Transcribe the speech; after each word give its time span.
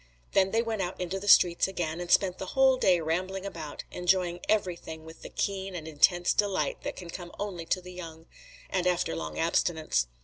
Then 0.31 0.49
they 0.49 0.63
went 0.63 0.81
out 0.81 0.99
into 0.99 1.19
the 1.19 1.27
streets 1.27 1.67
again, 1.67 2.01
and 2.01 2.09
spent 2.09 2.39
the 2.39 2.47
whole 2.57 2.75
day 2.75 2.99
rambling 3.01 3.45
about, 3.45 3.83
enjoying 3.91 4.39
everything 4.49 5.05
with 5.05 5.21
the 5.21 5.29
keen 5.29 5.75
and 5.75 5.87
intense 5.87 6.33
delight 6.33 6.81
that 6.81 6.95
can 6.95 7.11
come 7.11 7.31
only 7.37 7.67
to 7.67 7.81
the 7.81 7.93
young, 7.93 8.25
and 8.67 8.87
after 8.87 9.15
long 9.15 9.37
abstinence. 9.37 10.07